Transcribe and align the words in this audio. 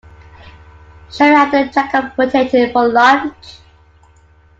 Shall 1.11 1.29
we 1.29 1.35
have 1.35 1.53
a 1.53 1.69
jacket 1.71 2.15
potato 2.15 2.73
for 2.73 2.87
lunch? 2.87 3.59